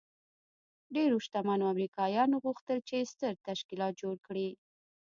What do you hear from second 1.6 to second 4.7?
امريکايانو غوښتل چې ستر تشکيلات جوړ کړي.